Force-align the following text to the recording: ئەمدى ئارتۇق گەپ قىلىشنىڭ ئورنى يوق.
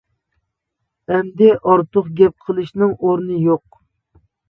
ئەمدى 1.11 1.51
ئارتۇق 1.59 2.11
گەپ 2.23 2.49
قىلىشنىڭ 2.49 2.99
ئورنى 2.99 3.43
يوق. 3.53 3.83